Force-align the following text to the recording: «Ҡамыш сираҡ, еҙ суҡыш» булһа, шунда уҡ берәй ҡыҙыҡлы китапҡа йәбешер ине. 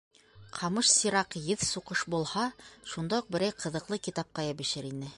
«Ҡамыш 0.59 0.87
сираҡ, 0.93 1.37
еҙ 1.49 1.67
суҡыш» 1.73 2.03
булһа, 2.15 2.49
шунда 2.95 3.23
уҡ 3.25 3.31
берәй 3.37 3.57
ҡыҙыҡлы 3.63 4.05
китапҡа 4.09 4.51
йәбешер 4.53 4.95
ине. 4.95 5.09